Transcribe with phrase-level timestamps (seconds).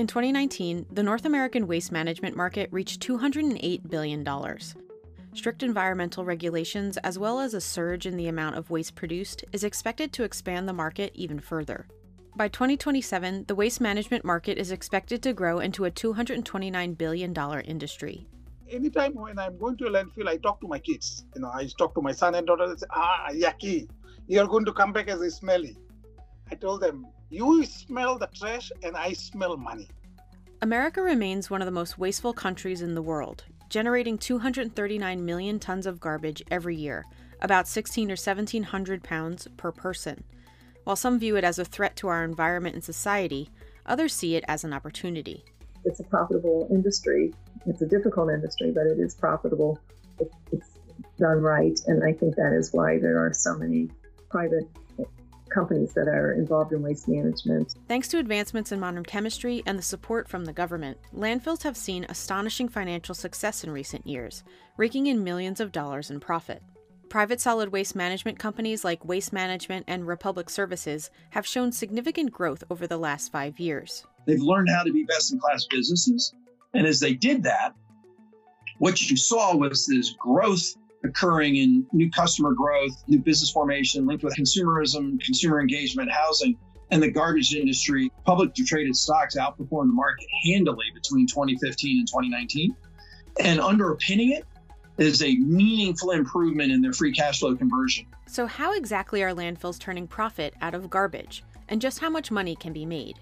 [0.00, 4.26] In 2019, the North American waste management market reached $208 billion.
[5.34, 9.62] Strict environmental regulations, as well as a surge in the amount of waste produced, is
[9.62, 11.86] expected to expand the market even further.
[12.34, 17.36] By 2027, the waste management market is expected to grow into a $229 billion
[17.66, 18.26] industry.
[18.70, 21.26] Anytime when I'm going to a landfill, I talk to my kids.
[21.34, 22.66] You know, I talk to my son and daughter.
[22.66, 23.86] They say, "Ah, yucky!
[24.28, 25.76] You're going to come back as a smelly."
[26.50, 29.88] I told them, "You smell the trash, and I smell money."
[30.62, 35.86] America remains one of the most wasteful countries in the world, generating 239 million tons
[35.86, 37.06] of garbage every year,
[37.40, 40.24] about 16 or 1700 pounds per person.
[40.84, 43.48] While some view it as a threat to our environment and society,
[43.86, 45.44] others see it as an opportunity.
[45.84, 47.32] It's a profitable industry.
[47.66, 49.78] It's a difficult industry, but it is profitable
[50.18, 50.78] if it's
[51.18, 51.78] done right.
[51.86, 53.90] And I think that is why there are so many
[54.30, 54.68] private
[55.50, 57.74] companies that are involved in waste management.
[57.88, 62.06] Thanks to advancements in modern chemistry and the support from the government, landfills have seen
[62.08, 64.42] astonishing financial success in recent years,
[64.76, 66.62] raking in millions of dollars in profit.
[67.08, 72.62] Private solid waste management companies like Waste Management and Republic Services have shown significant growth
[72.70, 74.06] over the last five years.
[74.26, 76.32] They've learned how to be best in class businesses.
[76.72, 77.74] And as they did that,
[78.78, 84.24] what you saw was this growth occurring in new customer growth, new business formation linked
[84.24, 86.56] with consumerism, consumer engagement, housing,
[86.90, 88.10] and the garbage industry.
[88.24, 92.76] Publicly traded stocks outperformed the market handily between 2015 and 2019.
[93.40, 94.44] And underpinning it
[94.98, 98.06] is a meaningful improvement in their free cash flow conversion.
[98.26, 101.42] So, how exactly are landfills turning profit out of garbage?
[101.68, 103.18] And just how much money can be made?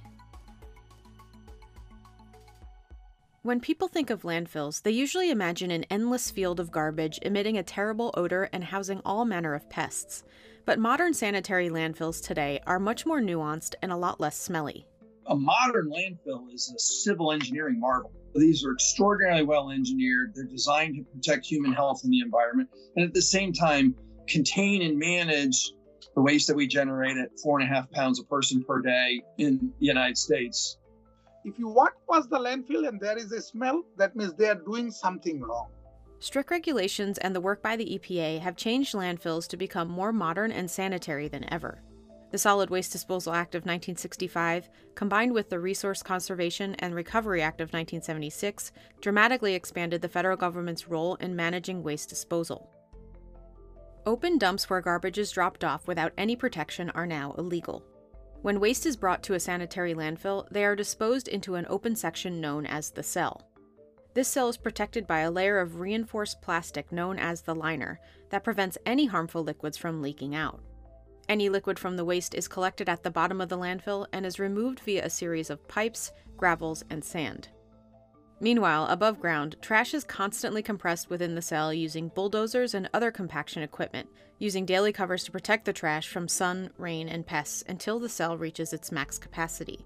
[3.42, 7.62] When people think of landfills, they usually imagine an endless field of garbage emitting a
[7.62, 10.24] terrible odor and housing all manner of pests.
[10.64, 14.88] But modern sanitary landfills today are much more nuanced and a lot less smelly.
[15.28, 18.10] A modern landfill is a civil engineering marvel.
[18.34, 20.32] These are extraordinarily well engineered.
[20.34, 23.94] They're designed to protect human health and the environment, and at the same time,
[24.26, 25.70] contain and manage
[26.16, 29.22] the waste that we generate at four and a half pounds a person per day
[29.38, 30.76] in the United States.
[31.44, 34.54] If you walk past the landfill and there is a smell, that means they are
[34.54, 35.70] doing something wrong.
[36.20, 40.50] Strict regulations and the work by the EPA have changed landfills to become more modern
[40.50, 41.80] and sanitary than ever.
[42.30, 47.60] The Solid Waste Disposal Act of 1965, combined with the Resource Conservation and Recovery Act
[47.60, 52.68] of 1976, dramatically expanded the federal government's role in managing waste disposal.
[54.04, 57.82] Open dumps where garbage is dropped off without any protection are now illegal.
[58.42, 62.40] When waste is brought to a sanitary landfill, they are disposed into an open section
[62.40, 63.48] known as the cell.
[64.14, 68.00] This cell is protected by a layer of reinforced plastic known as the liner
[68.30, 70.60] that prevents any harmful liquids from leaking out.
[71.28, 74.38] Any liquid from the waste is collected at the bottom of the landfill and is
[74.38, 77.48] removed via a series of pipes, gravels, and sand.
[78.40, 83.62] Meanwhile, above ground, trash is constantly compressed within the cell using bulldozers and other compaction
[83.62, 88.08] equipment, using daily covers to protect the trash from sun, rain, and pests until the
[88.08, 89.84] cell reaches its max capacity.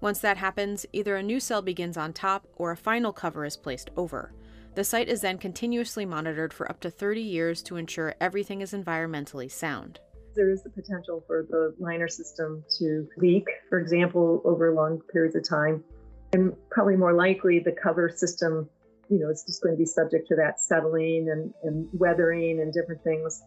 [0.00, 3.56] Once that happens, either a new cell begins on top or a final cover is
[3.56, 4.32] placed over.
[4.74, 8.72] The site is then continuously monitored for up to 30 years to ensure everything is
[8.72, 9.98] environmentally sound
[10.34, 15.36] there is the potential for the liner system to leak, for example, over long periods
[15.36, 15.84] of time.
[16.32, 18.68] And probably more likely, the cover system,
[19.10, 22.72] you know, is just going to be subject to that settling and, and weathering and
[22.72, 23.42] different things.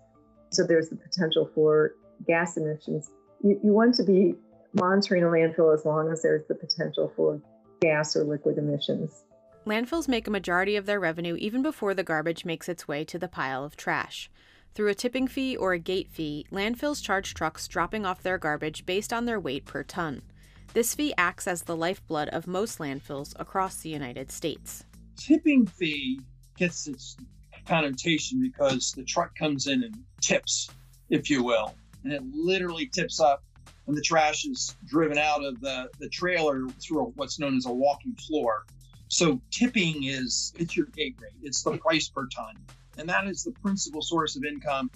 [0.51, 1.95] So there's the potential for
[2.27, 3.09] gas emissions.
[3.43, 4.35] You, you want to be
[4.73, 7.41] monitoring a landfill as long as there's the potential for
[7.81, 9.23] gas or liquid emissions.
[9.65, 13.17] Landfills make a majority of their revenue even before the garbage makes its way to
[13.17, 14.29] the pile of trash.
[14.75, 18.85] Through a tipping fee or a gate fee, landfills charge trucks dropping off their garbage
[18.85, 20.21] based on their weight per ton.
[20.75, 24.83] This fee acts as the lifeblood of most landfills across the United States.
[25.15, 26.19] Tipping fee
[26.57, 27.15] gets its
[27.65, 30.69] connotation because the truck comes in and tips,
[31.09, 33.41] if you will, and it literally tips up
[33.85, 37.73] when the trash is driven out of the, the trailer through what's known as a
[37.73, 38.65] walking floor.
[39.07, 42.57] So tipping is it's your gate rate, it's the price per ton
[42.97, 44.89] and that is the principal source of income.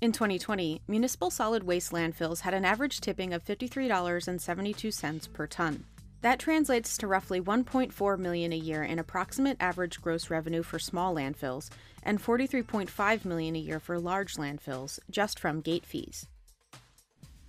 [0.00, 5.84] In 2020, municipal solid waste landfills had an average tipping of $53.72 per ton.
[6.22, 11.14] That translates to roughly 1.4 million a year in approximate average gross revenue for small
[11.14, 11.68] landfills
[12.02, 16.26] and 43.5 million a year for large landfills just from gate fees.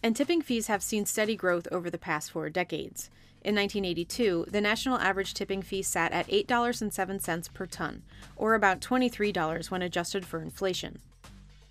[0.04, 3.10] And tipping fees have seen steady growth over the past 4 decades.
[3.44, 8.04] In 1982, the national average tipping fee sat at $8.07 per ton,
[8.36, 11.00] or about $23 when adjusted for inflation.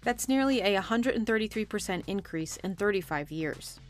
[0.02, 3.80] That's nearly a 133% increase in 35 years.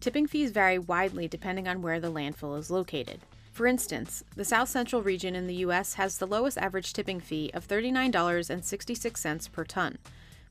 [0.00, 3.20] Tipping fees vary widely depending on where the landfill is located.
[3.52, 5.94] For instance, the South Central region in the U.S.
[5.94, 9.96] has the lowest average tipping fee of $39.66 per ton,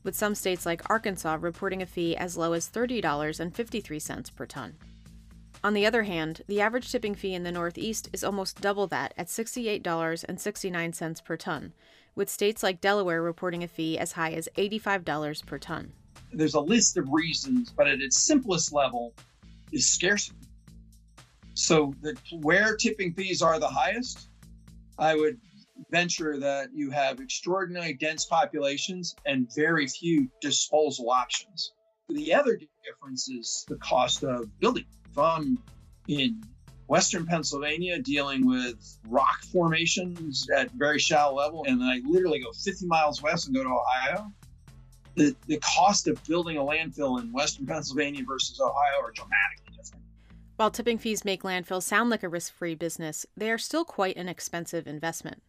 [0.03, 4.75] with some states like Arkansas reporting a fee as low as $30.53 per ton.
[5.65, 9.13] On the other hand, the average tipping fee in the Northeast is almost double that
[9.17, 11.73] at $68.69 per ton,
[12.15, 15.93] with states like Delaware reporting a fee as high as $85 per ton.
[16.31, 19.13] There's a list of reasons, but at its simplest level
[19.71, 20.37] is scarcity.
[21.53, 24.27] So the, where tipping fees are the highest,
[24.97, 25.39] I would
[25.91, 31.73] venture that you have extraordinarily dense populations and very few disposal options.
[32.09, 34.85] The other difference is the cost of building.
[35.11, 35.59] If I'm
[36.07, 36.41] in
[36.87, 42.51] Western Pennsylvania dealing with rock formations at very shallow level, and then I literally go
[42.51, 44.31] 50 miles west and go to Ohio,
[45.15, 50.03] the, the cost of building a landfill in Western Pennsylvania versus Ohio are dramatically different.
[50.55, 54.17] While tipping fees make landfills sound like a risk free business, they are still quite
[54.17, 55.41] an expensive investment.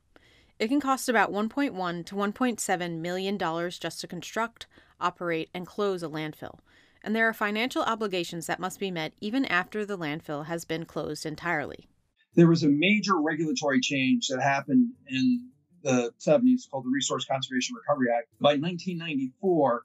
[0.59, 4.67] It can cost about $1.1 to $1.7 million just to construct,
[5.01, 6.59] operate, and close a landfill,
[7.05, 10.87] and there are financial obligations that must be met even after the landfill has been
[10.87, 11.87] closed entirely.
[12.35, 15.51] There was a major regulatory change that happened in
[15.83, 18.29] the 70s called the Resource Conservation Recovery Act.
[18.41, 19.83] By 1994,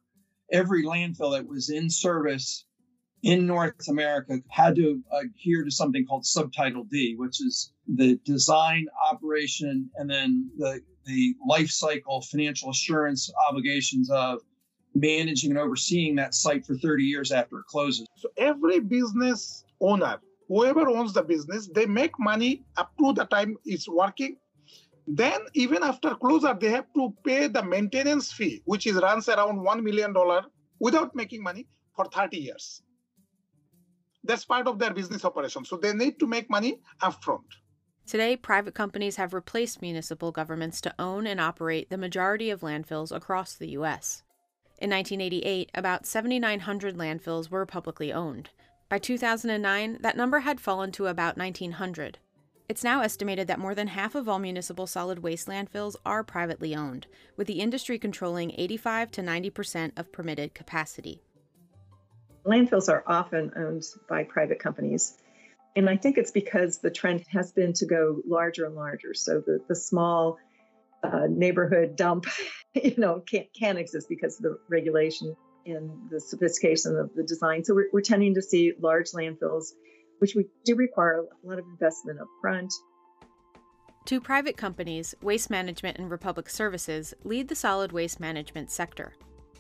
[0.52, 2.66] every landfill that was in service
[3.22, 8.88] in North America had to adhere to something called Subtitle D, which is the design,
[9.12, 14.40] operation, and then the, the life cycle financial assurance obligations of
[14.96, 18.08] managing and overseeing that site for 30 years after it closes.
[18.16, 23.58] So every business owner, whoever owns the business, they make money up to the time
[23.66, 24.38] it's working.
[25.08, 29.60] Then even after closure, they have to pay the maintenance fee, which is runs around
[29.60, 30.14] $1 million
[30.80, 32.82] without making money for 30 years.
[34.24, 35.66] That's part of their business operation.
[35.66, 37.46] So they need to make money upfront.
[38.06, 43.16] Today, private companies have replaced municipal governments to own and operate the majority of landfills
[43.16, 44.24] across the U.S.
[44.82, 48.50] In 1988, about 7,900 landfills were publicly owned.
[48.88, 52.18] By 2009, that number had fallen to about 1,900.
[52.70, 56.74] It's now estimated that more than half of all municipal solid waste landfills are privately
[56.74, 61.22] owned, with the industry controlling 85 to 90 percent of permitted capacity.
[62.46, 65.18] Landfills are often owned by private companies.
[65.76, 69.14] And I think it's because the trend has been to go larger and larger.
[69.14, 70.38] So the, the small
[71.04, 72.26] uh, neighborhood dump,
[72.74, 75.36] you know, can't, can't exist because of the regulation
[75.66, 77.64] and the sophistication of the design.
[77.64, 79.72] So we're, we're tending to see large landfills,
[80.20, 82.74] which we do require a lot of investment up front.
[84.06, 89.14] Two private companies, Waste Management and Republic Services, lead the solid waste management sector.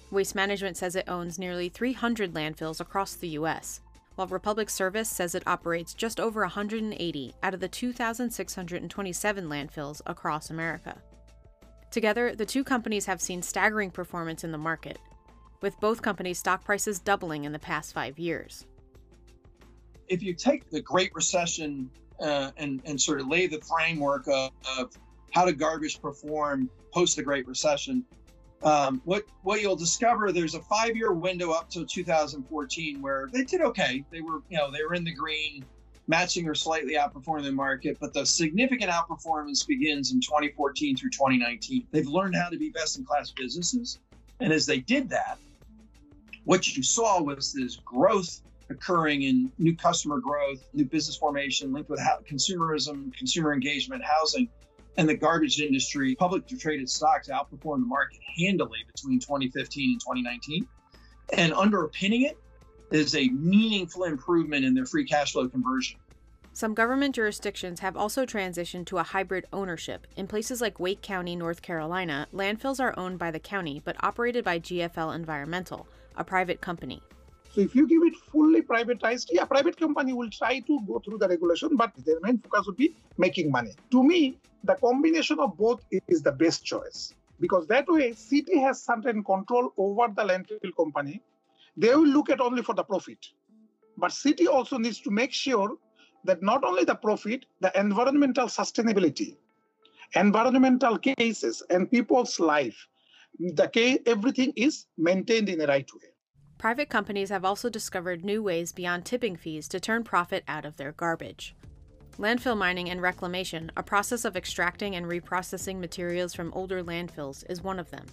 [0.10, 3.82] Waste Management says it owns nearly 300 landfills across the U.S.,
[4.16, 10.50] while Republic Service says it operates just over 180 out of the 2,627 landfills across
[10.50, 11.02] America.
[11.92, 15.00] Together, the two companies have seen staggering performance in the market,
[15.62, 18.66] with both companies' stock prices doubling in the past five years.
[20.08, 21.90] If you take the Great Recession
[22.20, 24.96] uh, and, and sort of lay the framework of, of
[25.32, 28.06] how did garbage perform post the Great Recession,
[28.62, 33.46] um, what what you'll discover there's a five year window up to 2014 where they
[33.46, 34.04] did okay.
[34.12, 35.64] They were you know they were in the green,
[36.10, 37.98] matching or slightly outperforming the market.
[38.02, 41.88] But the significant outperformance begins in 2014 through 2019.
[41.92, 44.00] They've learned how to be best in class businesses,
[44.42, 45.38] and as they did that,
[46.44, 51.90] what you saw was this growth occurring in new customer growth, new business formation linked
[51.90, 54.50] with consumerism, consumer engagement, housing
[54.98, 60.68] and the garbage industry, publicly traded stocks outperformed the market handily between 2015 and 2019.
[61.34, 62.38] And underpinning it
[62.92, 66.00] is a meaningful improvement in their free cash flow conversion.
[66.54, 70.08] Some government jurisdictions have also transitioned to a hybrid ownership.
[70.18, 74.44] In places like Wake County, North Carolina, landfills are owned by the county but operated
[74.44, 77.02] by GFL Environmental, a private company.
[77.54, 81.20] So if you give it fully privatized, yeah, private company will try to go through
[81.20, 83.74] the regulation, but their main focus would be making money.
[83.92, 88.84] To me, the combination of both is the best choice because that way city has
[88.84, 91.22] certain control over the landfill company.
[91.78, 93.26] They will look at only for the profit,
[93.98, 95.78] but city also needs to make sure
[96.26, 99.38] that not only the profit, the environmental sustainability,
[100.16, 102.88] environmental cases, and people's life,
[103.40, 106.10] the case, everything is maintained in the right way.
[106.58, 110.76] Private companies have also discovered new ways beyond tipping fees to turn profit out of
[110.76, 111.56] their garbage.
[112.18, 117.64] Landfill mining and reclamation, a process of extracting and reprocessing materials from older landfills, is
[117.64, 118.06] one of them.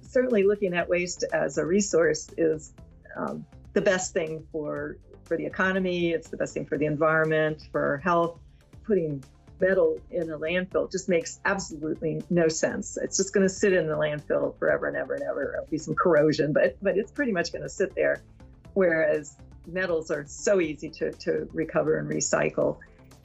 [0.00, 2.72] Certainly, looking at waste as a resource is
[3.16, 7.68] um, the best thing for, for the economy, it's the best thing for the environment,
[7.70, 8.38] for health.
[8.84, 9.22] putting
[9.62, 12.98] metal in a landfill just makes absolutely no sense.
[13.00, 15.50] It's just going to sit in the landfill forever and ever and ever.
[15.52, 18.20] There'll be some corrosion, but but it's pretty much going to sit there.
[18.74, 22.78] Whereas metals are so easy to, to recover and recycle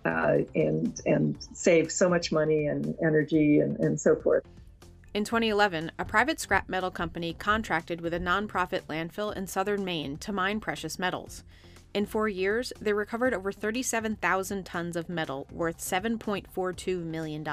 [0.06, 4.46] uh, and and save so much money and energy and, and so forth.
[5.18, 10.18] In 2011, a private scrap metal company contracted with a nonprofit landfill in southern Maine
[10.18, 11.44] to mine precious metals.
[11.96, 17.44] In four years, they recovered over 37,000 tons of metal worth $7.42 million.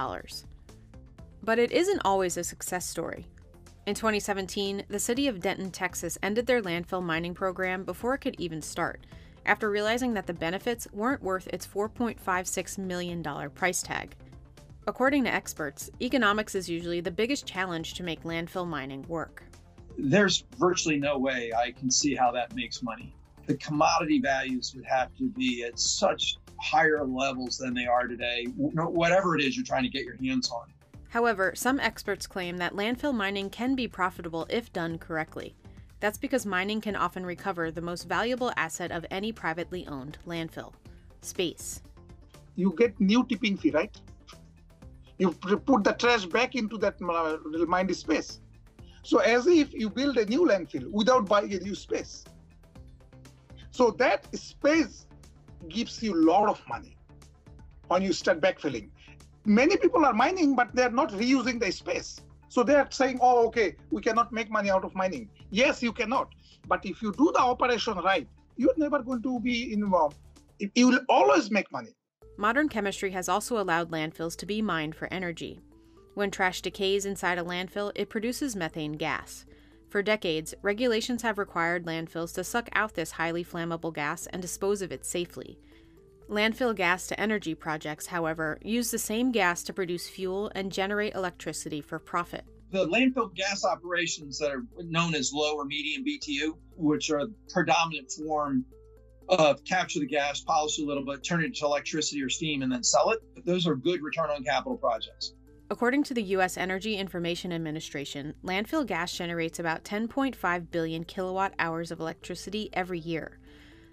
[1.43, 3.25] But it isn't always a success story.
[3.87, 8.39] In 2017, the city of Denton, Texas ended their landfill mining program before it could
[8.39, 9.07] even start,
[9.47, 13.23] after realizing that the benefits weren't worth its $4.56 million
[13.55, 14.15] price tag.
[14.87, 19.43] According to experts, economics is usually the biggest challenge to make landfill mining work.
[19.97, 23.15] There's virtually no way I can see how that makes money
[23.47, 28.47] the commodity values would have to be at such higher levels than they are today,
[28.57, 30.67] whatever it is you're trying to get your hands on.
[31.09, 35.55] However, some experts claim that landfill mining can be profitable if done correctly.
[36.01, 40.73] That's because mining can often recover the most valuable asset of any privately owned landfill
[41.21, 41.83] space.
[42.57, 43.97] You get new tipping fee, right?
[45.19, 48.41] You put the trash back into that uh, mined space.
[49.03, 52.25] So, as if you build a new landfill without buying a new space.
[53.75, 55.07] So that space
[55.69, 56.97] gives you a lot of money
[57.89, 58.91] when you start backfilling.
[59.45, 62.21] Many people are mining, but they're not reusing the space.
[62.49, 65.29] So they're saying, oh, okay, we cannot make money out of mining.
[65.51, 66.29] Yes, you cannot.
[66.69, 70.19] But if you do the operation right, you're never going to be involved.
[70.77, 71.97] You will always make money.
[72.37, 75.61] Modern chemistry has also allowed landfills to be mined for energy.
[76.15, 79.45] When trash decays inside a landfill, it produces methane gas.
[79.89, 84.83] For decades, regulations have required landfills to suck out this highly flammable gas and dispose
[84.83, 85.59] of it safely.
[86.29, 91.15] Landfill gas to energy projects, however, use the same gas to produce fuel and generate
[91.15, 92.45] electricity for profit.
[92.73, 97.35] The landfill gas operations that are known as low or medium BTU, which are the
[97.53, 98.65] predominant form
[99.29, 102.73] of capture the gas, polish a little bit, turn it into electricity or steam, and
[102.73, 105.35] then sell it, those are good return on capital projects.
[105.71, 106.59] According to the U.S.
[106.59, 113.39] Energy Information Administration, landfill gas generates about 10.5 billion kilowatt hours of electricity every year.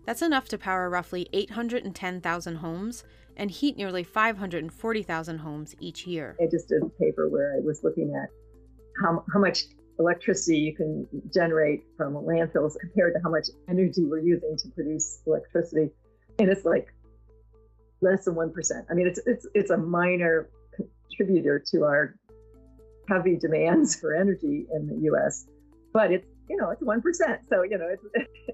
[0.05, 3.03] That's enough to power roughly 810,000 homes
[3.37, 6.35] and heat nearly 540,000 homes each year.
[6.41, 8.29] I just did a paper where I was looking at
[9.01, 9.63] how, how much
[10.01, 15.21] electricity you can generate from landfills compared to how much energy we're using to produce
[15.25, 15.89] electricity.
[16.39, 16.93] And it's like
[18.01, 18.85] less than 1%.
[18.89, 22.15] I mean, it's, it's, it's a minor contributor to our
[23.09, 25.45] heavy demands for energy in the U.S.
[25.93, 28.03] But it's you know it's one percent, so you know it's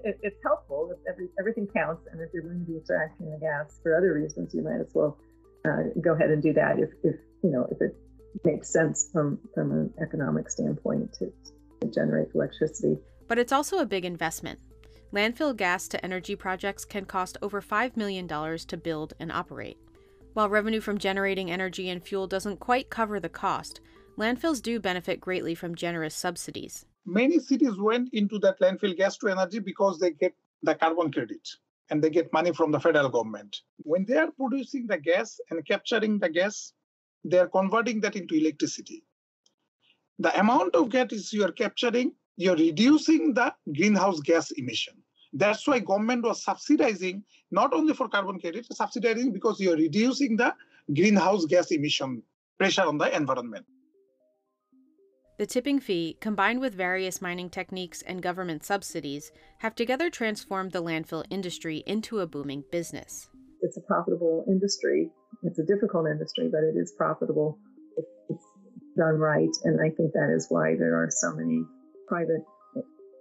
[0.04, 0.92] it, it's helpful.
[1.08, 4.54] Every, everything counts, and if you're going to be extracting the gas for other reasons,
[4.54, 5.18] you might as well
[5.64, 7.96] uh, go ahead and do that if, if you know if it
[8.44, 11.32] makes sense from from an economic standpoint to,
[11.80, 12.98] to generate electricity.
[13.26, 14.58] But it's also a big investment.
[15.12, 19.78] Landfill gas to energy projects can cost over $5 million to build and operate.
[20.34, 23.80] While revenue from generating energy and fuel doesn't quite cover the cost,
[24.18, 26.84] landfills do benefit greatly from generous subsidies.
[27.06, 31.48] Many cities went into that landfill gas to energy because they get the carbon credit
[31.90, 33.56] and they get money from the federal government.
[33.78, 36.74] When they are producing the gas and capturing the gas,
[37.24, 39.04] they are converting that into electricity.
[40.18, 44.94] The amount of gas you are capturing, you're reducing the greenhouse gas emission.
[45.32, 50.54] That's why government was subsidizing not only for carbon credit, subsidizing because you're reducing the
[50.94, 52.22] greenhouse gas emission
[52.56, 53.66] pressure on the environment.
[55.38, 60.82] The tipping fee, combined with various mining techniques and government subsidies, have together transformed the
[60.82, 63.28] landfill industry into a booming business.
[63.62, 65.10] It's a profitable industry.
[65.42, 67.58] It's a difficult industry, but it is profitable
[67.96, 68.44] if it's
[68.96, 69.50] done right.
[69.64, 71.62] And I think that is why there are so many
[72.06, 72.44] private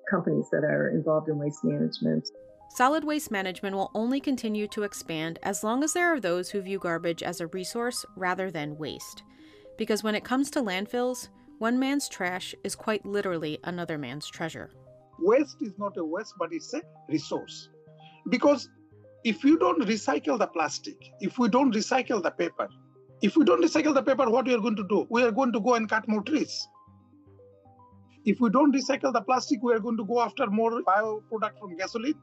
[0.10, 2.28] companies that are involved in waste management.
[2.70, 6.62] Solid waste management will only continue to expand as long as there are those who
[6.62, 9.24] view garbage as a resource rather than waste.
[9.78, 11.30] Because when it comes to landfills,
[11.60, 14.72] one man's trash is quite literally another man's treasure.
[15.20, 17.70] Waste is not a waste, but it's a resource.
[18.30, 18.70] Because
[19.28, 22.70] if you don't recycle the plastic, if we don't recycle the paper,
[23.22, 25.06] if we don't recycle the paper, what we are going to do?
[25.10, 26.56] We are going to go and cut more trees.
[28.24, 31.76] If we don't recycle the plastic, we are going to go after more bioproduct from
[31.76, 32.16] gasoline.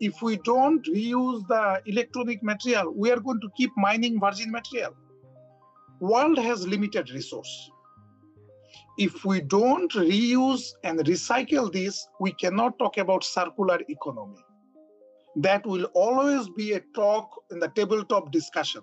[0.00, 4.96] If we don't reuse the electronic material, we are going to keep mining virgin material.
[6.00, 7.70] World has limited resource.
[8.96, 14.45] If we don't reuse and recycle this, we cannot talk about circular economy.
[15.36, 18.82] That will always be a talk in the tabletop discussion